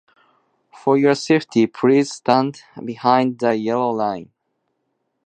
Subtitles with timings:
[0.75, 4.31] For your safety, please stand behind the yellow line.